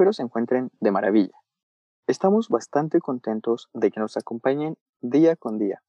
Espero 0.00 0.14
se 0.14 0.22
encuentren 0.22 0.70
de 0.80 0.92
maravilla. 0.92 1.38
Estamos 2.06 2.48
bastante 2.48 3.00
contentos 3.00 3.68
de 3.74 3.90
que 3.90 4.00
nos 4.00 4.16
acompañen 4.16 4.78
día 5.02 5.36
con 5.36 5.58
día 5.58 5.82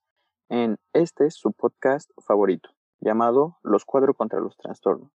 en 0.50 0.78
este 0.92 1.32
su 1.32 1.54
podcast 1.54 2.12
favorito, 2.18 2.72
llamado 3.00 3.58
Los 3.64 3.86
Cuadros 3.86 4.18
contra 4.18 4.42
los 4.42 4.58
Trastornos, 4.58 5.14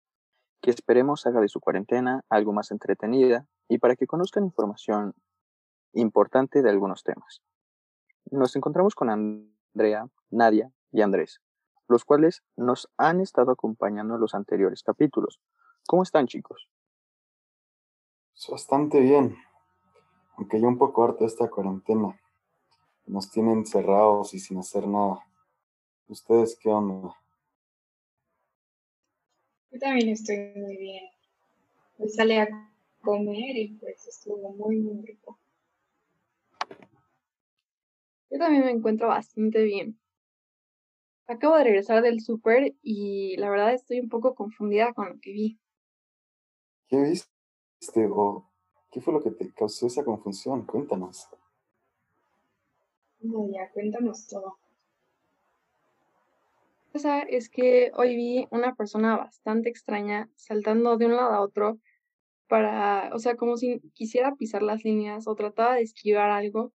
que 0.63 0.71
esperemos 0.71 1.27
haga 1.27 1.43
de 1.43 1.49
su 1.49 1.61
cuarentena 1.61 2.25
algo 2.31 2.55
más 2.55 2.71
entretenida 2.71 3.47
y 3.69 3.77
para 3.77 3.97
que 3.97 4.07
conozcan 4.07 4.45
información 4.45 5.13
importante 5.93 6.63
de 6.63 6.71
algunos 6.71 7.03
temas. 7.03 7.43
Nos 8.31 8.57
encontramos 8.57 8.95
con 8.95 9.11
Andrea, 9.11 10.07
Nadia 10.31 10.73
y 10.91 11.03
Andrés, 11.03 11.43
los 11.87 12.07
cuales 12.07 12.43
nos 12.57 12.89
han 12.97 13.21
estado 13.21 13.51
acompañando 13.51 14.15
en 14.15 14.23
los 14.23 14.35
anteriores 14.35 14.83
capítulos. 14.83 15.39
¿Cómo 15.87 16.03
están 16.03 16.29
chicos? 16.29 16.67
Bastante 18.49 19.01
bien, 19.01 19.37
aunque 20.37 20.61
yo 20.61 20.69
un 20.69 20.79
poco 20.79 21.03
harto 21.03 21.21
de 21.21 21.27
esta 21.27 21.51
cuarentena. 21.51 22.19
Nos 23.07 23.31
tienen 23.31 23.67
cerrados 23.67 24.35
y 24.35 24.39
sin 24.39 24.59
hacer 24.59 24.87
nada. 24.87 25.27
¿Ustedes 26.09 26.57
qué 26.57 26.69
onda? 26.69 27.17
Yo 29.73 29.79
también 29.81 30.11
estoy 30.11 30.53
muy 30.55 30.77
bien. 30.77 31.05
Hoy 31.99 32.09
salí 32.09 32.35
a 32.35 32.49
comer 33.03 33.57
y 33.57 33.69
pues 33.81 34.07
estuvo 34.07 34.53
muy, 34.53 34.79
muy 34.79 35.05
rico. 35.05 35.39
Yo 38.31 38.39
también 38.39 38.65
me 38.65 38.71
encuentro 38.71 39.09
bastante 39.09 39.65
bien. 39.65 39.99
Acabo 41.27 41.57
de 41.57 41.65
regresar 41.65 42.03
del 42.03 42.21
súper 42.21 42.77
y 42.81 43.37
la 43.39 43.51
verdad 43.51 43.75
estoy 43.75 43.99
un 43.99 44.09
poco 44.09 44.35
confundida 44.35 44.95
con 44.95 45.09
lo 45.09 45.21
que 45.21 45.33
vi. 45.33 45.59
¿Qué 46.89 47.01
viste 47.03 47.36
o 48.11 48.45
qué 48.91 49.01
fue 49.01 49.13
lo 49.13 49.23
que 49.23 49.31
te 49.31 49.53
causó 49.53 49.87
esa 49.87 50.05
confusión? 50.05 50.65
Cuéntanos. 50.67 51.29
No, 53.21 53.49
ya, 53.51 53.71
cuéntanos 53.73 54.27
todo. 54.27 54.59
La 56.87 56.93
cosa 56.93 57.21
es 57.23 57.51
que 57.51 57.93
hoy 57.95 58.17
vi 58.17 58.49
una 58.51 58.75
persona 58.75 59.17
bastante 59.17 59.69
extraña 59.69 60.31
saltando 60.35 60.97
de 60.97 61.07
un 61.07 61.17
lado 61.17 61.33
a 61.33 61.41
otro 61.43 61.79
para, 62.49 63.11
o 63.15 63.19
sea, 63.19 63.37
como 63.37 63.57
si 63.57 63.81
quisiera 63.93 64.35
pisar 64.37 64.63
las 64.63 64.85
líneas 64.85 65.27
o 65.29 65.35
trataba 65.35 65.75
de 65.75 65.83
esquivar 65.83 66.31
algo 66.31 66.73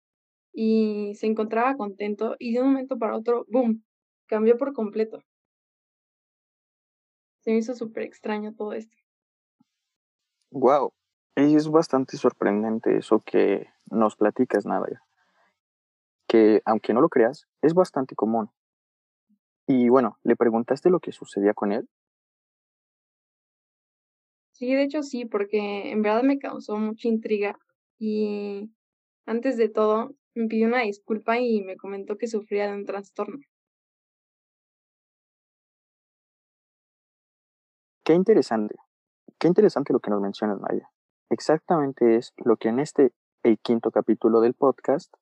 y 0.51 1.13
se 1.15 1.27
encontraba 1.27 1.77
contento 1.77 2.35
y 2.39 2.53
de 2.53 2.61
un 2.61 2.69
momento 2.69 2.97
para 2.97 3.15
otro, 3.15 3.45
¡boom!, 3.49 3.83
cambió 4.25 4.57
por 4.57 4.73
completo. 4.73 5.23
Se 7.39 7.51
me 7.51 7.57
hizo 7.57 7.73
súper 7.73 8.03
extraño 8.03 8.53
todo 8.53 8.73
esto. 8.73 8.97
Wow, 10.51 10.93
es 11.35 11.67
bastante 11.69 12.15
sorprendente 12.17 12.95
eso 12.97 13.19
que 13.19 13.67
nos 13.89 14.15
platicas, 14.15 14.65
Nadia. 14.67 15.01
Que 16.29 16.61
aunque 16.63 16.93
no 16.93 17.01
lo 17.01 17.09
creas, 17.09 17.45
es 17.61 17.73
bastante 17.73 18.15
común. 18.15 18.49
Y 19.67 19.87
bueno, 19.87 20.17
¿le 20.23 20.35
preguntaste 20.35 20.89
lo 20.89 20.99
que 20.99 21.13
sucedía 21.13 21.53
con 21.53 21.71
él? 21.71 21.87
Sí, 24.51 24.73
de 24.73 24.83
hecho 24.83 25.01
sí, 25.03 25.25
porque 25.25 25.91
en 25.91 26.01
verdad 26.01 26.23
me 26.23 26.37
causó 26.37 26.77
mucha 26.77 27.07
intriga 27.07 27.57
y 27.97 28.69
antes 29.25 29.57
de 29.57 29.69
todo 29.69 30.15
me 30.35 30.47
pidió 30.47 30.67
una 30.67 30.81
disculpa 30.81 31.39
y 31.39 31.61
me 31.61 31.77
comentó 31.77 32.17
que 32.17 32.27
sufría 32.27 32.67
de 32.67 32.73
un 32.75 32.85
trastorno. 32.85 33.39
Qué 38.03 38.13
interesante, 38.13 38.75
qué 39.39 39.47
interesante 39.47 39.93
lo 39.93 39.99
que 39.99 40.11
nos 40.11 40.21
mencionas, 40.21 40.59
Maya. 40.59 40.91
Exactamente 41.29 42.17
es 42.17 42.33
lo 42.37 42.57
que 42.57 42.69
en 42.69 42.79
este, 42.79 43.13
el 43.43 43.57
quinto 43.59 43.91
capítulo 43.91 44.41
del 44.41 44.53
podcast, 44.53 45.13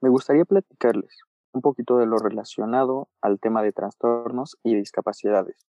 me 0.00 0.08
gustaría 0.08 0.44
platicarles 0.44 1.18
un 1.52 1.60
poquito 1.60 1.98
de 1.98 2.06
lo 2.06 2.16
relacionado 2.18 3.08
al 3.20 3.38
tema 3.40 3.62
de 3.62 3.72
trastornos 3.72 4.56
y 4.62 4.74
discapacidades, 4.74 5.66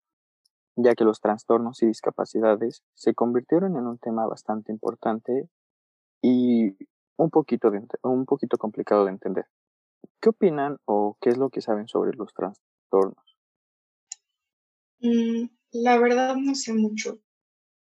ya 0.75 0.95
que 0.95 1.03
los 1.03 1.19
trastornos 1.19 1.81
y 1.83 1.87
discapacidades 1.87 2.83
se 2.93 3.13
convirtieron 3.13 3.77
en 3.77 3.87
un 3.87 3.97
tema 3.97 4.25
bastante 4.25 4.71
importante 4.71 5.49
y 6.21 6.77
un 7.17 7.29
poquito, 7.29 7.71
un 8.03 8.25
poquito 8.25 8.57
complicado 8.57 9.05
de 9.05 9.11
entender. 9.11 9.45
¿Qué 10.21 10.29
opinan 10.29 10.77
o 10.85 11.17
qué 11.21 11.29
es 11.29 11.37
lo 11.37 11.49
que 11.49 11.61
saben 11.61 11.87
sobre 11.87 12.15
los 12.15 12.33
trastornos? 12.33 13.37
Mm, 14.99 15.49
la 15.73 15.99
verdad 15.99 16.35
no 16.37 16.55
sé 16.55 16.73
mucho, 16.73 17.19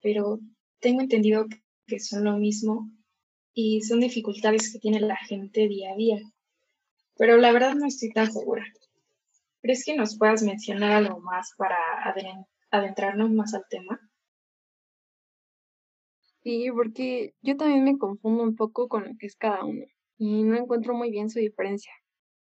pero 0.02 0.40
tengo 0.80 1.00
entendido 1.00 1.46
que 1.86 2.00
son 2.00 2.24
lo 2.24 2.36
mismo 2.36 2.90
y 3.54 3.82
son 3.82 4.00
dificultades 4.00 4.72
que 4.72 4.78
tiene 4.78 5.00
la 5.00 5.16
gente 5.16 5.68
día 5.68 5.92
a 5.92 5.96
día. 5.96 6.18
Pero 7.16 7.36
la 7.36 7.52
verdad 7.52 7.74
no 7.74 7.86
estoy 7.86 8.10
tan 8.10 8.30
segura. 8.32 8.64
¿Crees 9.60 9.84
que 9.84 9.96
nos 9.96 10.18
puedas 10.18 10.42
mencionar 10.42 10.92
algo 10.92 11.20
más 11.20 11.52
para 11.56 11.76
adentrarnos 12.70 13.30
más 13.30 13.54
al 13.54 13.64
tema? 13.70 14.00
Sí, 16.42 16.68
porque 16.74 17.34
yo 17.40 17.56
también 17.56 17.84
me 17.84 17.98
confundo 17.98 18.42
un 18.42 18.56
poco 18.56 18.88
con 18.88 19.04
lo 19.04 19.10
que 19.16 19.26
es 19.26 19.36
cada 19.36 19.64
uno 19.64 19.84
y 20.18 20.42
no 20.42 20.56
encuentro 20.56 20.94
muy 20.94 21.10
bien 21.10 21.30
su 21.30 21.38
diferencia. 21.38 21.92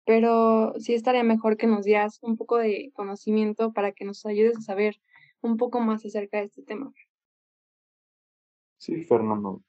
Pero 0.06 0.74
sí 0.80 0.94
estaría 0.94 1.24
mejor 1.24 1.58
que 1.58 1.68
nos 1.68 1.86
dieras 1.86 2.20
un 2.24 2.38
poco 2.38 2.58
de 2.58 2.92
conocimiento 2.96 3.74
para 3.74 3.92
que 3.92 4.06
nos 4.06 4.26
ayudes 4.26 4.58
a 4.58 4.62
saber 4.62 5.00
un 5.42 5.58
poco 5.58 5.80
más 5.80 6.04
acerca 6.06 6.40
de 6.40 6.46
este 6.46 6.64
tema. 6.64 6.92
Sí, 8.86 9.04
Fernando. 9.06 9.64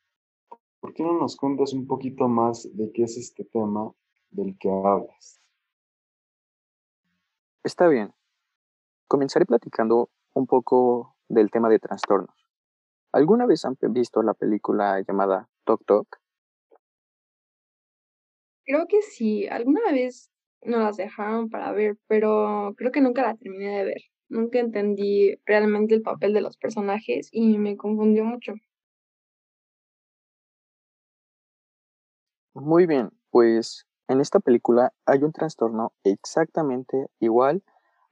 ¿Por 0.78 0.93
qué 0.93 1.03
no 1.03 1.15
nos 1.15 1.37
cuentas 1.37 1.72
un 1.72 1.87
poquito 1.87 2.28
más 2.28 2.69
de 2.77 2.93
qué 2.93 3.04
es 3.04 3.16
este 3.16 3.47
tema 3.47 3.91
del 4.28 4.59
que 4.59 4.69
hablas? 4.69 5.41
Está 7.65 7.88
bien. 7.88 8.12
Comenzaré 9.09 9.47
platicando 9.47 10.10
un 10.34 10.47
poco 10.47 11.16
del 11.31 11.50
tema 11.50 11.71
de 11.71 11.78
trastornos. 11.78 12.37
¿Alguna 13.10 13.47
vez 13.47 13.65
han 13.65 13.78
visto 13.88 14.22
la 14.22 14.34
película 14.34 15.00
llamada 15.00 15.49
Tok 15.65 15.87
Tok? 15.87 16.19
Creo 18.66 18.87
que 18.87 19.00
sí, 19.00 19.49
alguna 19.49 19.93
vez 19.93 20.31
nos 20.60 20.81
las 20.81 20.99
dejaron 20.99 21.49
para 21.49 21.72
ver, 21.72 21.97
pero 22.06 22.75
creo 22.76 22.93
que 22.93 23.00
nunca 23.00 23.22
la 23.22 23.34
terminé 23.34 23.78
de 23.78 23.84
ver. 23.84 24.03
Nunca 24.28 24.59
entendí 24.59 25.38
realmente 25.47 25.94
el 25.94 26.03
papel 26.03 26.34
de 26.34 26.43
los 26.43 26.59
personajes 26.59 27.31
y 27.32 27.56
me 27.56 27.78
confundió 27.78 28.22
mucho. 28.22 28.53
Muy 32.59 32.87
bien, 32.87 33.11
pues 33.28 33.87
en 34.09 34.22
esta 34.22 34.41
película 34.41 34.94
hay 35.05 35.22
un 35.22 35.33
trastorno 35.33 35.93
exactamente 36.05 37.11
igual 37.21 37.62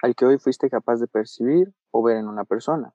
al 0.02 0.14
que 0.14 0.26
hoy 0.26 0.38
fuiste 0.38 0.68
capaz 0.68 0.96
de 0.96 1.06
percibir 1.06 1.72
o 1.92 2.02
ver 2.02 2.18
en 2.18 2.28
una 2.28 2.44
persona. 2.44 2.92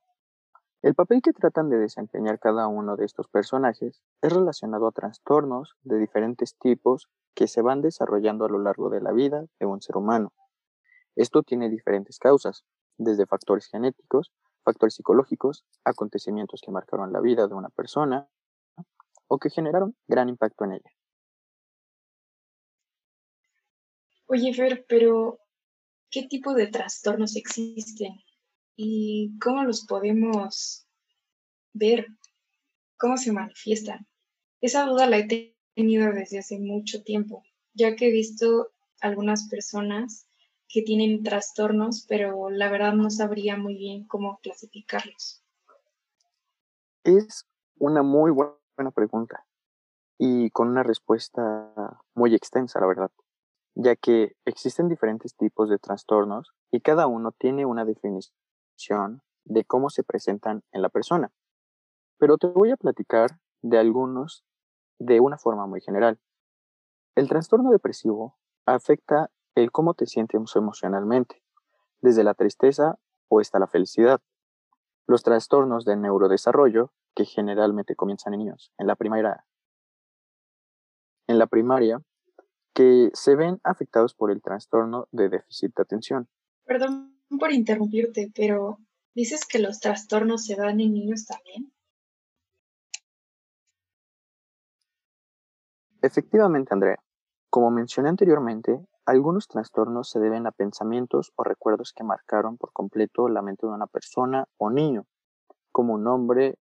El 0.83 0.93
papel 0.93 1.23
que 1.23 1.33
tratan 1.33 1.71
de 1.71 1.79
desempeñar 1.79 2.37
cada 2.37 2.67
uno 2.67 2.97
de 2.97 3.05
estos 3.05 3.27
personajes 3.29 4.03
es 4.21 4.31
relacionado 4.31 4.87
a 4.87 4.91
trastornos 4.91 5.75
de 5.81 5.97
diferentes 5.97 6.55
tipos 6.55 7.09
que 7.33 7.47
se 7.47 7.63
van 7.63 7.81
desarrollando 7.81 8.45
a 8.45 8.49
lo 8.49 8.59
largo 8.59 8.91
de 8.91 9.01
la 9.01 9.11
vida 9.11 9.43
de 9.59 9.65
un 9.65 9.81
ser 9.81 9.97
humano. 9.97 10.31
Esto 11.15 11.41
tiene 11.41 11.67
diferentes 11.71 12.19
causas, 12.19 12.63
desde 12.99 13.25
factores 13.25 13.65
genéticos, 13.65 14.31
factores 14.63 14.93
psicológicos, 14.93 15.65
acontecimientos 15.83 16.61
que 16.63 16.71
marcaron 16.71 17.11
la 17.11 17.21
vida 17.21 17.47
de 17.47 17.55
una 17.55 17.69
persona 17.69 18.29
o 19.27 19.39
que 19.39 19.49
generaron 19.49 19.95
gran 20.07 20.29
impacto 20.29 20.65
en 20.65 20.73
ella. 20.73 20.98
Oye, 24.31 24.53
Fer, 24.53 24.85
pero 24.87 25.39
¿qué 26.11 26.21
tipo 26.21 26.53
de 26.53 26.67
trastornos 26.67 27.35
existen? 27.35 28.13
¿Y 28.75 29.39
cómo 29.39 29.63
los 29.63 29.87
podemos 29.87 30.87
ver? 31.73 32.05
¿Cómo 32.99 33.17
se 33.17 33.31
manifiestan? 33.31 34.05
Esa 34.61 34.85
duda 34.85 35.07
la 35.07 35.17
he 35.17 35.55
tenido 35.75 36.13
desde 36.13 36.37
hace 36.37 36.59
mucho 36.59 37.01
tiempo, 37.01 37.41
ya 37.73 37.95
que 37.95 38.09
he 38.09 38.11
visto 38.11 38.69
algunas 39.01 39.49
personas 39.49 40.29
que 40.67 40.83
tienen 40.83 41.23
trastornos, 41.23 42.05
pero 42.07 42.51
la 42.51 42.69
verdad 42.69 42.93
no 42.93 43.09
sabría 43.09 43.57
muy 43.57 43.77
bien 43.77 44.05
cómo 44.05 44.39
clasificarlos. 44.43 45.43
Es 47.03 47.47
una 47.79 48.03
muy 48.03 48.29
buena 48.29 48.91
pregunta 48.93 49.43
y 50.19 50.51
con 50.51 50.67
una 50.67 50.83
respuesta 50.83 51.99
muy 52.13 52.35
extensa, 52.35 52.79
la 52.79 52.85
verdad, 52.85 53.09
ya 53.75 53.95
que 53.95 54.35
existen 54.45 54.89
diferentes 54.89 55.35
tipos 55.35 55.69
de 55.69 55.77
trastornos 55.77 56.53
y 56.71 56.81
cada 56.81 57.07
uno 57.07 57.31
tiene 57.31 57.65
una 57.65 57.85
definición 57.85 59.21
de 59.45 59.65
cómo 59.65 59.89
se 59.89 60.03
presentan 60.03 60.63
en 60.71 60.81
la 60.81 60.89
persona. 60.89 61.31
Pero 62.17 62.37
te 62.37 62.47
voy 62.47 62.71
a 62.71 62.77
platicar 62.77 63.39
de 63.61 63.77
algunos 63.79 64.43
de 64.99 65.19
una 65.19 65.37
forma 65.37 65.65
muy 65.65 65.81
general. 65.81 66.19
El 67.15 67.27
trastorno 67.27 67.71
depresivo 67.71 68.37
afecta 68.65 69.31
el 69.55 69.71
cómo 69.71 69.93
te 69.93 70.05
sientes 70.05 70.55
emocionalmente, 70.55 71.43
desde 72.01 72.23
la 72.23 72.33
tristeza 72.33 72.99
o 73.27 73.39
hasta 73.39 73.59
la 73.59 73.67
felicidad. 73.67 74.21
Los 75.07 75.23
trastornos 75.23 75.85
de 75.85 75.97
neurodesarrollo 75.97 76.93
que 77.15 77.25
generalmente 77.25 77.95
comienzan 77.95 78.33
en 78.33 78.39
niños, 78.39 78.71
en 78.77 78.87
la 78.87 78.95
primaria, 78.95 79.45
en 81.27 81.39
la 81.39 81.47
primaria, 81.47 82.01
que 82.79 83.11
se 83.13 83.35
ven 83.35 83.59
afectados 83.65 84.13
por 84.13 84.31
el 84.31 84.41
trastorno 84.41 85.09
de 85.11 85.27
déficit 85.27 85.75
de 85.75 85.81
atención. 85.81 86.29
Perdón 86.63 87.13
por 87.37 87.51
interrumpirte, 87.51 88.31
pero 88.33 88.77
¿dices 89.13 89.45
que 89.45 89.59
los 89.59 89.81
trastornos 89.81 90.45
se 90.45 90.55
dan 90.55 90.79
en 90.79 90.93
niños 90.93 91.25
también? 91.25 91.73
Efectivamente, 96.01 96.73
Andrea. 96.73 97.03
Como 97.49 97.69
mencioné 97.69 98.07
anteriormente, 98.07 98.79
algunos 99.05 99.49
trastornos 99.49 100.09
se 100.09 100.21
deben 100.21 100.47
a 100.47 100.51
pensamientos 100.53 101.33
o 101.35 101.43
recuerdos 101.43 101.91
que 101.91 102.05
marcaron 102.05 102.55
por 102.55 102.71
completo 102.71 103.27
la 103.27 103.41
mente 103.41 103.67
de 103.67 103.73
una 103.73 103.87
persona 103.87 104.45
o 104.55 104.69
niño, 104.69 105.05
como 105.73 105.95
un 105.95 106.07
hombre 106.07 106.55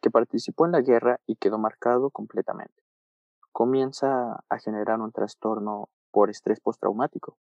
que 0.00 0.12
participó 0.12 0.66
en 0.66 0.72
la 0.72 0.82
guerra 0.82 1.18
y 1.26 1.34
quedó 1.34 1.58
marcado 1.58 2.10
completamente. 2.10 2.83
Comienza 3.54 4.42
a 4.48 4.58
generar 4.58 5.00
un 5.00 5.12
trastorno 5.12 5.88
por 6.10 6.28
estrés 6.28 6.58
postraumático. 6.58 7.36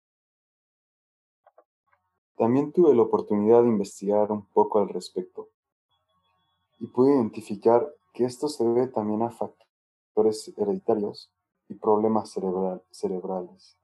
También 2.37 2.73
tuve 2.73 2.97
la 2.97 3.03
oportunidad 3.03 3.63
de 3.63 3.69
investigar 3.69 4.33
un 4.33 4.45
poco 4.45 4.81
al 4.81 4.89
respecto 4.89 5.51
y 6.81 6.89
pude 6.89 7.15
identificar 7.15 7.95
que 8.13 8.25
esto 8.25 8.49
se 8.49 8.65
debe 8.65 8.89
también 8.89 9.23
a 9.23 9.31
factores 9.31 10.53
hereditarios 10.57 11.31
y 11.69 11.75
problemas 11.75 12.37
cerebrales. 12.91 13.79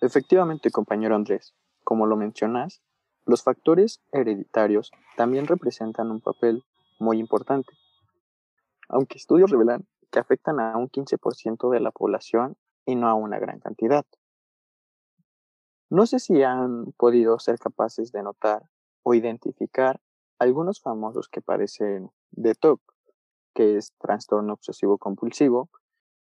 Efectivamente, 0.00 0.70
compañero 0.70 1.14
Andrés, 1.14 1.54
como 1.84 2.06
lo 2.06 2.16
mencionas, 2.16 2.80
los 3.26 3.42
factores 3.42 4.00
hereditarios 4.12 4.92
también 5.14 5.46
representan 5.46 6.10
un 6.10 6.22
papel 6.22 6.64
muy 6.98 7.18
importante, 7.18 7.74
aunque 8.88 9.18
estudios 9.18 9.50
revelan 9.50 9.86
que 10.10 10.18
afectan 10.18 10.60
a 10.60 10.76
un 10.76 10.88
15% 10.88 11.70
de 11.70 11.80
la 11.80 11.90
población 11.90 12.56
y 12.84 12.94
no 12.94 13.08
a 13.08 13.14
una 13.14 13.38
gran 13.38 13.60
cantidad. 13.60 14.04
No 15.90 16.06
sé 16.06 16.18
si 16.18 16.42
han 16.42 16.92
podido 16.92 17.38
ser 17.38 17.58
capaces 17.58 18.12
de 18.12 18.22
notar 18.22 18.68
o 19.02 19.14
identificar 19.14 20.00
algunos 20.38 20.80
famosos 20.80 21.28
que 21.28 21.42
padecen 21.42 22.10
de 22.32 22.54
TOC, 22.54 22.80
que 23.54 23.76
es 23.76 23.92
trastorno 23.98 24.52
obsesivo 24.52 24.98
compulsivo, 24.98 25.70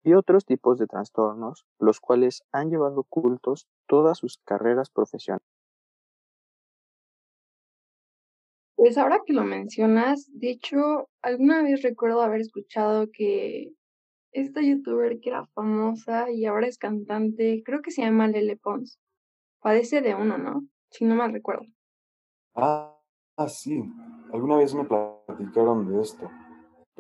y 0.03 0.15
otros 0.15 0.47
tipos 0.47 0.79
de 0.79 0.87
trastornos, 0.87 1.67
los 1.79 2.01
cuales 2.01 2.43
han 2.53 2.71
llevado 2.71 3.01
ocultos 3.01 3.67
todas 3.87 4.19
sus 4.19 4.39
carreras 4.39 4.89
profesionales. 4.89 5.50
Pues 8.81 8.97
ahora 8.97 9.21
que 9.27 9.35
lo 9.35 9.45
mencionas, 9.45 10.27
de 10.33 10.51
hecho, 10.53 11.11
alguna 11.21 11.63
vez 11.63 11.83
recuerdo 11.83 12.23
haber 12.23 12.41
escuchado 12.41 13.09
que 13.13 13.73
esta 14.33 14.63
youtuber 14.63 15.21
que 15.21 15.29
era 15.29 15.45
famosa 15.49 16.31
y 16.31 16.47
ahora 16.47 16.67
es 16.67 16.79
cantante, 16.79 17.63
creo 17.63 17.83
que 17.83 17.91
se 17.91 18.01
llama 18.01 18.29
Lele 18.29 18.57
Pons, 18.57 18.99
padece 19.61 20.01
de 20.01 20.15
uno, 20.15 20.39
¿no? 20.39 20.63
Si 20.89 21.05
no 21.05 21.15
mal 21.15 21.35
recuerdo. 21.35 21.67
Ah, 22.55 22.97
ah, 23.37 23.49
sí, 23.49 23.85
alguna 24.33 24.57
vez 24.57 24.75
me 24.75 24.85
platicaron 24.85 25.87
de 25.93 26.01
esto 26.01 26.31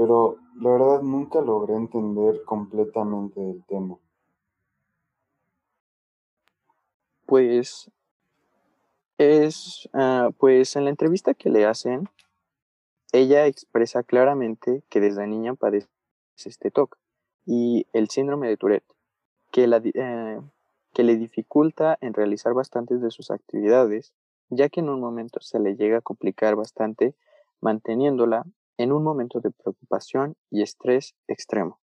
pero 0.01 0.39
la 0.57 0.71
verdad 0.71 1.03
nunca 1.03 1.43
logré 1.43 1.75
entender 1.75 2.43
completamente 2.47 3.39
el 3.39 3.63
tema. 3.67 3.99
Pues 7.27 7.91
es, 9.21 9.87
ah, 9.93 10.31
pues 10.39 10.77
en 10.77 10.85
la 10.85 10.91
entrevista 10.91 11.35
que 11.35 11.51
le 11.51 11.67
hacen, 11.67 12.09
ella 13.13 13.47
expresa 13.47 14.03
claramente 14.03 14.83
que 14.89 15.01
desde 15.01 15.27
niña 15.27 15.55
padece 15.55 15.89
este 16.43 16.71
TOC 16.71 16.97
y 17.45 17.87
el 17.93 18.09
síndrome 18.09 18.49
de 18.49 18.57
Tourette, 18.57 18.95
que, 19.53 19.67
la, 19.67 19.83
eh, 19.85 20.41
que 20.95 21.03
le 21.03 21.17
dificulta 21.17 21.99
en 22.01 22.15
realizar 22.15 22.55
bastantes 22.55 23.03
de 23.03 23.11
sus 23.11 23.31
actividades, 23.31 24.15
ya 24.49 24.71
que 24.71 24.81
en 24.81 24.89
un 24.89 25.01
momento 25.01 25.39
se 25.41 25.61
le 25.61 25.77
llega 25.77 25.99
a 25.99 26.03
complicar 26.03 26.57
bastante 26.57 27.15
manteniéndola 27.61 28.47
en 28.79 28.91
un 28.91 29.05
momento 29.05 29.41
de 29.41 29.51
preocupación 29.51 30.35
y 30.49 30.63
estrés 30.63 31.15
extremo, 31.29 31.79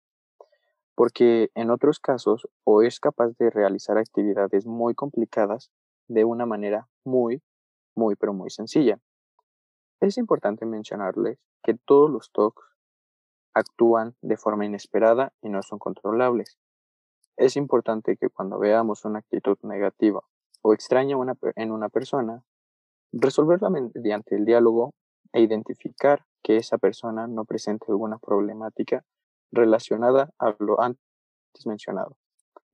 porque 0.96 1.52
en 1.54 1.70
otros 1.70 2.00
casos 2.00 2.48
o 2.64 2.82
es 2.82 3.00
capaz 3.00 3.38
de 3.38 3.52
realizar 3.52 4.00
actividades 4.00 4.66
muy 4.66 4.96
complicadas 4.96 5.70
de 6.08 6.26
una 6.26 6.46
manera 6.46 6.88
muy, 7.06 7.42
muy, 7.96 8.16
pero 8.16 8.34
muy 8.34 8.50
sencilla. 8.50 9.00
Es 10.00 10.18
importante 10.18 10.66
mencionarles 10.66 11.40
que 11.64 11.74
todos 11.74 12.10
los 12.10 12.32
TOCs 12.32 12.64
actúan 13.54 14.16
de 14.22 14.38
forma 14.38 14.66
inesperada 14.66 15.34
y 15.42 15.50
no 15.50 15.64
son 15.64 15.80
controlables. 15.80 16.58
Es 17.36 17.56
importante 17.56 18.18
que 18.18 18.30
cuando 18.30 18.60
veamos 18.60 19.06
una 19.06 19.20
actitud 19.20 19.58
negativa 19.64 20.22
o 20.62 20.74
extraña 20.74 21.18
en 21.56 21.72
una 21.72 21.90
persona, 21.90 22.44
resolverla 23.12 23.70
mediante 23.70 24.36
el 24.36 24.46
diálogo 24.46 24.94
e 25.34 25.42
identificar 25.42 26.26
que 26.44 26.58
esa 26.58 26.78
persona 26.78 27.28
no 27.28 27.46
presente 27.46 27.86
alguna 27.90 28.18
problemática 28.18 29.04
relacionada 29.52 30.30
a 30.40 30.56
lo 30.60 30.80
antes 30.82 31.02
mencionado, 31.66 32.16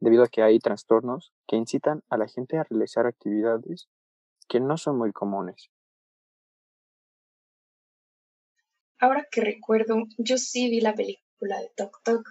debido 0.03 0.23
a 0.23 0.27
que 0.27 0.43
hay 0.43 0.59
trastornos 0.59 1.31
que 1.47 1.55
incitan 1.55 2.03
a 2.09 2.17
la 2.17 2.27
gente 2.27 2.57
a 2.57 2.63
realizar 2.63 3.05
actividades 3.07 3.87
que 4.49 4.59
no 4.59 4.77
son 4.77 4.97
muy 4.97 5.13
comunes. 5.13 5.71
Ahora 8.99 9.25
que 9.31 9.41
recuerdo, 9.41 9.95
yo 10.17 10.37
sí 10.37 10.69
vi 10.69 10.81
la 10.81 10.93
película 10.93 11.57
de 11.59 11.71
Tok 11.77 12.03
Tok, 12.03 12.29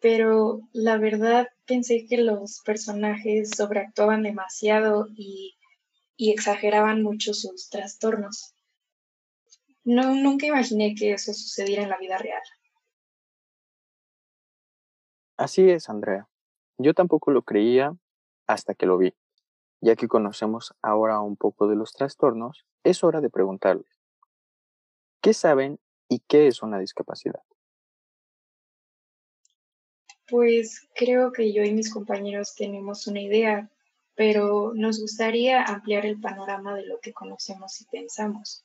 pero 0.00 0.62
la 0.72 0.96
verdad 0.96 1.48
pensé 1.66 2.06
que 2.08 2.16
los 2.16 2.62
personajes 2.64 3.50
sobreactuaban 3.54 4.22
demasiado 4.22 5.08
y, 5.14 5.58
y 6.16 6.32
exageraban 6.32 7.02
mucho 7.02 7.34
sus 7.34 7.68
trastornos. 7.68 8.54
No, 9.84 10.14
nunca 10.14 10.46
imaginé 10.46 10.94
que 10.94 11.12
eso 11.12 11.34
sucediera 11.34 11.82
en 11.82 11.90
la 11.90 11.98
vida 11.98 12.16
real. 12.16 12.42
Así 15.36 15.68
es, 15.68 15.90
Andrea. 15.90 16.31
Yo 16.78 16.94
tampoco 16.94 17.30
lo 17.30 17.42
creía 17.42 17.96
hasta 18.46 18.74
que 18.74 18.86
lo 18.86 18.98
vi. 18.98 19.14
Ya 19.80 19.96
que 19.96 20.08
conocemos 20.08 20.74
ahora 20.82 21.20
un 21.20 21.36
poco 21.36 21.66
de 21.66 21.76
los 21.76 21.92
trastornos, 21.92 22.64
es 22.84 23.02
hora 23.02 23.20
de 23.20 23.30
preguntarles, 23.30 23.86
¿qué 25.20 25.34
saben 25.34 25.78
y 26.08 26.20
qué 26.20 26.46
es 26.46 26.62
una 26.62 26.78
discapacidad? 26.78 27.42
Pues 30.28 30.88
creo 30.94 31.32
que 31.32 31.52
yo 31.52 31.62
y 31.62 31.72
mis 31.72 31.92
compañeros 31.92 32.54
tenemos 32.54 33.06
una 33.06 33.20
idea, 33.20 33.70
pero 34.14 34.72
nos 34.74 35.00
gustaría 35.00 35.62
ampliar 35.62 36.06
el 36.06 36.20
panorama 36.20 36.74
de 36.74 36.86
lo 36.86 37.00
que 37.00 37.12
conocemos 37.12 37.80
y 37.80 37.86
pensamos. 37.86 38.64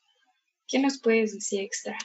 ¿Qué 0.68 0.80
nos 0.80 1.00
puedes 1.00 1.34
decir 1.34 1.62
extra? 1.62 1.98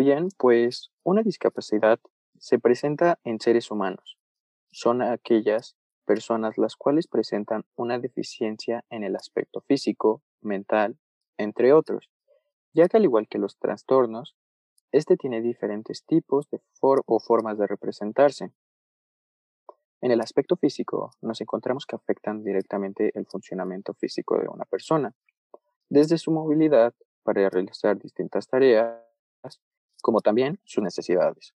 Bien, 0.00 0.28
pues 0.38 0.92
una 1.02 1.24
discapacidad 1.24 1.98
se 2.38 2.60
presenta 2.60 3.18
en 3.24 3.40
seres 3.40 3.68
humanos. 3.72 4.16
Son 4.70 5.02
aquellas 5.02 5.74
personas 6.04 6.56
las 6.56 6.76
cuales 6.76 7.08
presentan 7.08 7.64
una 7.74 7.98
deficiencia 7.98 8.84
en 8.90 9.02
el 9.02 9.16
aspecto 9.16 9.60
físico, 9.62 10.22
mental, 10.40 11.00
entre 11.36 11.72
otros, 11.72 12.12
ya 12.72 12.86
que 12.86 12.96
al 12.96 13.02
igual 13.02 13.26
que 13.26 13.38
los 13.38 13.58
trastornos, 13.58 14.36
este 14.92 15.16
tiene 15.16 15.40
diferentes 15.40 16.04
tipos 16.04 16.48
de 16.48 16.60
o 16.80 17.18
formas 17.18 17.58
de 17.58 17.66
representarse. 17.66 18.52
En 20.00 20.12
el 20.12 20.20
aspecto 20.20 20.54
físico, 20.54 21.10
nos 21.22 21.40
encontramos 21.40 21.86
que 21.86 21.96
afectan 21.96 22.44
directamente 22.44 23.10
el 23.18 23.26
funcionamiento 23.26 23.94
físico 23.94 24.38
de 24.38 24.46
una 24.46 24.64
persona, 24.64 25.12
desde 25.88 26.18
su 26.18 26.30
movilidad 26.30 26.94
para 27.24 27.50
realizar 27.50 27.98
distintas 27.98 28.46
tareas, 28.46 29.02
como 30.02 30.20
también 30.20 30.60
sus 30.64 30.82
necesidades. 30.82 31.54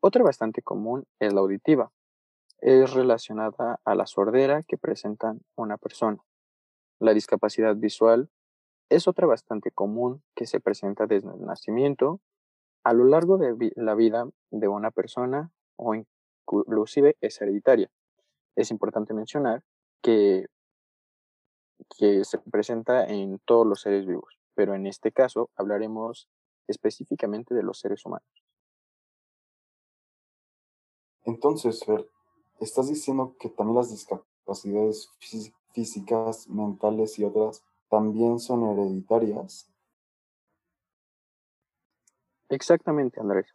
Otra 0.00 0.22
bastante 0.22 0.62
común 0.62 1.06
es 1.18 1.32
la 1.32 1.40
auditiva. 1.40 1.92
Es 2.60 2.92
relacionada 2.94 3.80
a 3.84 3.94
la 3.94 4.06
sordera 4.06 4.62
que 4.62 4.78
presentan 4.78 5.40
una 5.56 5.76
persona. 5.76 6.18
La 7.00 7.14
discapacidad 7.14 7.76
visual 7.76 8.30
es 8.90 9.06
otra 9.06 9.26
bastante 9.26 9.70
común 9.70 10.22
que 10.34 10.46
se 10.46 10.60
presenta 10.60 11.06
desde 11.06 11.30
el 11.30 11.44
nacimiento 11.44 12.20
a 12.84 12.92
lo 12.92 13.04
largo 13.04 13.38
de 13.38 13.72
la 13.76 13.94
vida 13.94 14.28
de 14.50 14.68
una 14.68 14.90
persona 14.90 15.50
o 15.76 15.94
inclusive 15.94 17.16
es 17.20 17.40
hereditaria. 17.40 17.90
Es 18.56 18.70
importante 18.70 19.14
mencionar 19.14 19.62
que, 20.02 20.46
que 21.98 22.24
se 22.24 22.38
presenta 22.38 23.04
en 23.04 23.38
todos 23.44 23.66
los 23.66 23.82
seres 23.82 24.06
vivos, 24.06 24.38
pero 24.54 24.74
en 24.74 24.86
este 24.86 25.12
caso 25.12 25.50
hablaremos 25.54 26.28
específicamente 26.68 27.54
de 27.54 27.62
los 27.62 27.80
seres 27.80 28.04
humanos. 28.06 28.28
Entonces, 31.24 31.84
Fer, 31.84 32.08
estás 32.60 32.88
diciendo 32.88 33.36
que 33.38 33.48
también 33.48 33.76
las 33.76 33.90
discapacidades 33.90 35.10
físicas, 35.72 36.48
mentales 36.48 37.18
y 37.18 37.24
otras 37.24 37.62
también 37.90 38.38
son 38.38 38.64
hereditarias? 38.64 39.70
Exactamente, 42.48 43.20
Andrés. 43.20 43.54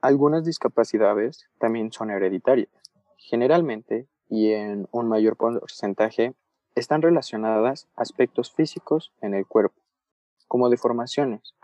Algunas 0.00 0.44
discapacidades 0.44 1.48
también 1.58 1.90
son 1.90 2.10
hereditarias. 2.10 2.70
Generalmente, 3.16 4.06
y 4.28 4.52
en 4.52 4.88
un 4.92 5.08
mayor 5.08 5.36
porcentaje, 5.36 6.34
están 6.76 7.02
relacionadas 7.02 7.88
a 7.96 8.02
aspectos 8.02 8.52
físicos 8.52 9.12
en 9.20 9.34
el 9.34 9.46
cuerpo, 9.46 9.80
como 10.48 10.68
deformaciones. 10.68 11.54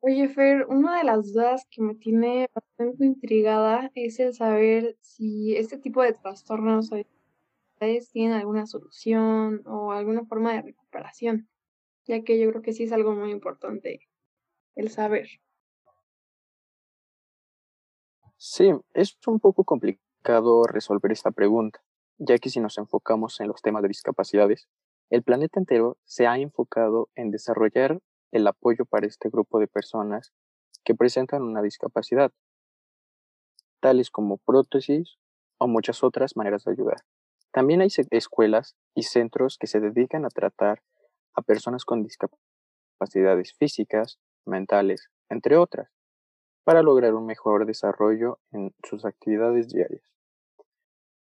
Oye, 0.00 0.28
Fer, 0.28 0.66
una 0.66 0.98
de 0.98 1.04
las 1.04 1.32
dudas 1.32 1.66
que 1.70 1.80
me 1.80 1.94
tiene 1.94 2.50
bastante 2.54 3.06
intrigada 3.06 3.90
es 3.94 4.20
el 4.20 4.34
saber 4.34 4.98
si 5.00 5.56
este 5.56 5.78
tipo 5.78 6.02
de 6.02 6.12
trastornos 6.12 6.90
tienen 8.12 8.32
alguna 8.32 8.66
solución 8.66 9.62
o 9.66 9.92
alguna 9.92 10.24
forma 10.24 10.52
de 10.52 10.62
recuperación, 10.62 11.48
ya 12.06 12.22
que 12.22 12.38
yo 12.38 12.48
creo 12.50 12.62
que 12.62 12.72
sí 12.72 12.84
es 12.84 12.92
algo 12.92 13.14
muy 13.14 13.30
importante 13.30 14.00
el 14.74 14.90
saber. 14.90 15.28
Sí, 18.36 18.72
es 18.92 19.16
un 19.26 19.40
poco 19.40 19.64
complicado 19.64 20.64
resolver 20.64 21.12
esta 21.12 21.30
pregunta, 21.30 21.82
ya 22.18 22.38
que 22.38 22.50
si 22.50 22.60
nos 22.60 22.78
enfocamos 22.78 23.40
en 23.40 23.48
los 23.48 23.62
temas 23.62 23.82
de 23.82 23.88
discapacidades, 23.88 24.68
el 25.10 25.22
planeta 25.22 25.60
entero 25.60 25.96
se 26.04 26.26
ha 26.26 26.38
enfocado 26.38 27.08
en 27.14 27.30
desarrollar 27.30 28.00
el 28.32 28.46
apoyo 28.46 28.84
para 28.84 29.06
este 29.06 29.28
grupo 29.28 29.58
de 29.58 29.68
personas 29.68 30.32
que 30.84 30.94
presentan 30.94 31.42
una 31.42 31.62
discapacidad, 31.62 32.32
tales 33.80 34.10
como 34.10 34.38
prótesis 34.38 35.18
o 35.58 35.68
muchas 35.68 36.02
otras 36.02 36.36
maneras 36.36 36.64
de 36.64 36.72
ayudar. 36.72 37.04
También 37.52 37.80
hay 37.80 37.88
escuelas 38.10 38.76
y 38.94 39.04
centros 39.04 39.58
que 39.58 39.66
se 39.66 39.80
dedican 39.80 40.24
a 40.24 40.30
tratar 40.30 40.82
a 41.34 41.42
personas 41.42 41.84
con 41.84 42.02
discapacidades 42.02 43.54
físicas, 43.54 44.18
mentales, 44.44 45.10
entre 45.28 45.56
otras, 45.56 45.90
para 46.64 46.82
lograr 46.82 47.14
un 47.14 47.26
mejor 47.26 47.66
desarrollo 47.66 48.40
en 48.50 48.74
sus 48.82 49.04
actividades 49.04 49.68
diarias. 49.68 50.14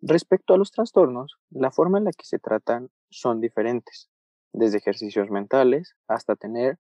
Respecto 0.01 0.55
a 0.55 0.59
los 0.59 0.71
trastornos, 0.71 1.39
la 1.51 1.71
forma 1.71 1.99
en 1.99 2.05
la 2.05 2.13
que 2.13 2.25
se 2.25 2.39
tratan 2.39 2.91
son 3.13 3.41
diferentes, 3.41 4.11
desde 4.53 4.79
ejercicios 4.79 5.31
mentales 5.31 5.95
hasta 6.09 6.37
tener 6.37 6.79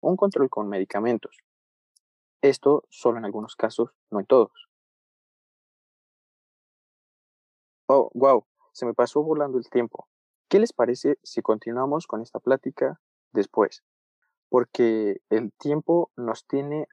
un 0.00 0.16
control 0.16 0.50
con 0.50 0.68
medicamentos. 0.68 1.38
Esto 2.42 2.84
solo 2.90 3.18
en 3.18 3.24
algunos 3.24 3.56
casos, 3.56 3.90
no 4.10 4.20
en 4.20 4.26
todos. 4.26 4.68
Oh, 7.86 8.10
wow, 8.14 8.46
se 8.72 8.86
me 8.86 8.94
pasó 8.94 9.22
volando 9.22 9.58
el 9.58 9.68
tiempo. 9.68 10.08
¿Qué 10.48 10.58
les 10.58 10.72
parece 10.72 11.18
si 11.22 11.42
continuamos 11.42 12.06
con 12.06 12.22
esta 12.22 12.38
plática 12.38 13.00
después? 13.32 13.82
Porque 14.48 15.20
el 15.30 15.52
tiempo 15.52 16.10
nos 16.16 16.46
tiene 16.46 16.86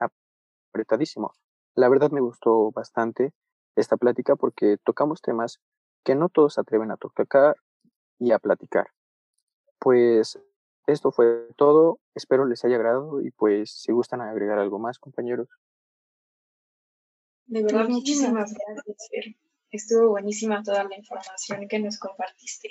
apretadísimos. 0.70 1.42
La 1.76 1.90
verdad 1.90 2.12
me 2.12 2.22
gustó 2.22 2.72
bastante 2.72 3.34
esta 3.76 3.98
plática 3.98 4.36
porque 4.36 4.78
tocamos 4.84 5.22
temas 5.22 5.60
que 6.04 6.16
no 6.16 6.30
todos 6.30 6.56
se 6.56 6.62
atreven 6.62 6.92
a 6.92 6.98
tocar 6.98 7.56
y 8.22 8.32
a 8.32 8.40
platicar. 8.40 8.88
Pues 9.80 10.40
esto 10.86 11.12
fue 11.12 11.48
todo. 11.58 12.00
Espero 12.14 12.46
les 12.46 12.64
haya 12.64 12.76
agradado 12.76 13.22
y 13.22 13.32
pues 13.32 13.72
si 13.72 13.92
gustan 13.92 14.22
agregar 14.22 14.60
algo 14.60 14.78
más, 14.80 15.00
compañeros. 15.00 15.50
De 17.48 17.64
verdad, 17.64 17.90
muchísimas 17.90 18.54
gracias, 18.54 19.36
Estuvo 19.72 20.10
buenísima 20.10 20.62
toda 20.64 20.84
la 20.84 20.98
información 20.98 21.68
que 21.68 21.80
nos 21.80 21.98
compartiste. 21.98 22.70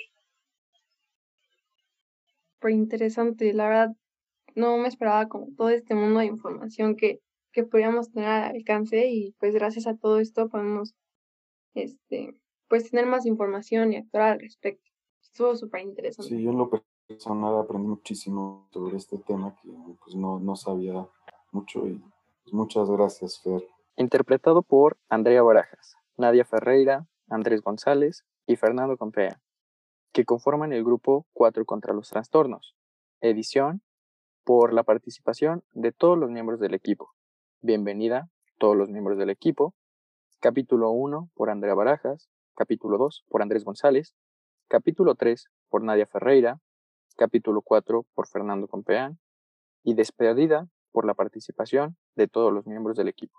Fue 2.59 2.73
interesante, 2.73 3.53
la 3.53 3.67
verdad, 3.67 3.89
no 4.55 4.77
me 4.77 4.87
esperaba 4.87 5.27
como 5.27 5.47
todo 5.57 5.69
este 5.69 5.95
mundo 5.95 6.19
de 6.19 6.27
información 6.27 6.95
que, 6.95 7.19
que 7.51 7.63
podíamos 7.63 8.11
tener 8.11 8.29
al 8.29 8.55
alcance 8.55 9.07
y 9.07 9.31
pues 9.39 9.53
gracias 9.53 9.87
a 9.87 9.97
todo 9.97 10.19
esto 10.19 10.47
podemos 10.47 10.93
este 11.73 12.39
pues 12.67 12.89
tener 12.89 13.07
más 13.07 13.25
información 13.25 13.91
y 13.91 13.97
actuar 13.97 14.33
al 14.33 14.39
respecto. 14.39 14.90
Estuvo 15.31 15.55
súper 15.55 15.81
interesante. 15.81 16.29
Sí, 16.29 16.43
yo 16.43 16.51
en 16.51 16.57
lo 16.57 16.69
personal 17.07 17.57
aprendí 17.57 17.87
muchísimo 17.87 18.67
sobre 18.71 18.97
este 18.97 19.17
tema 19.17 19.55
que 19.61 19.69
pues 20.03 20.15
no, 20.15 20.39
no 20.39 20.57
sabía 20.57 21.07
mucho 21.51 21.87
y 21.87 22.01
pues, 22.43 22.53
muchas 22.53 22.89
gracias, 22.89 23.39
Fer. 23.41 23.65
Interpretado 23.95 24.61
por 24.61 24.97
Andrea 25.07 25.41
Barajas. 25.41 25.95
Nadia 26.17 26.43
Ferreira, 26.43 27.07
Andrés 27.29 27.61
González 27.61 28.25
y 28.45 28.57
Fernando 28.57 28.97
Compea, 28.97 29.41
que 30.11 30.25
conforman 30.25 30.73
el 30.73 30.83
grupo 30.83 31.25
Cuatro 31.31 31.65
contra 31.65 31.93
los 31.93 32.09
Trastornos. 32.09 32.75
Edición 33.21 33.81
por 34.43 34.73
la 34.73 34.83
participación 34.83 35.63
de 35.71 35.93
todos 35.93 36.17
los 36.17 36.29
miembros 36.29 36.59
del 36.59 36.73
equipo. 36.73 37.13
Bienvenida, 37.61 38.29
todos 38.57 38.75
los 38.75 38.89
miembros 38.89 39.17
del 39.17 39.29
equipo. 39.29 39.73
Capítulo 40.41 40.91
1 40.91 41.29
por 41.33 41.49
Andrea 41.49 41.73
Barajas, 41.73 42.29
capítulo 42.55 42.97
2 42.97 43.25
por 43.29 43.41
Andrés 43.41 43.63
González, 43.63 44.13
capítulo 44.71 45.15
3 45.15 45.49
por 45.67 45.83
Nadia 45.83 46.07
Ferreira, 46.07 46.57
capítulo 47.17 47.61
4 47.61 48.05
por 48.13 48.29
Fernando 48.29 48.69
Compeán 48.69 49.19
y 49.83 49.95
despedida 49.95 50.65
por 50.93 51.05
la 51.05 51.13
participación 51.13 51.97
de 52.15 52.29
todos 52.29 52.53
los 52.53 52.65
miembros 52.65 52.95
del 52.95 53.09
equipo. 53.09 53.37